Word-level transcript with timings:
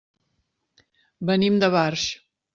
Venim 1.31 1.61
de 1.65 1.71
Barx. 1.77 2.09